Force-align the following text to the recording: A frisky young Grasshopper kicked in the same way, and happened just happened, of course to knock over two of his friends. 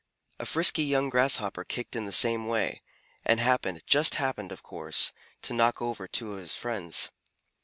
A 0.39 0.47
frisky 0.47 0.81
young 0.81 1.11
Grasshopper 1.11 1.63
kicked 1.63 1.95
in 1.95 2.05
the 2.05 2.11
same 2.11 2.47
way, 2.47 2.81
and 3.23 3.39
happened 3.39 3.83
just 3.85 4.15
happened, 4.15 4.51
of 4.51 4.63
course 4.63 5.11
to 5.43 5.53
knock 5.53 5.79
over 5.79 6.07
two 6.07 6.33
of 6.33 6.39
his 6.39 6.55
friends. 6.55 7.11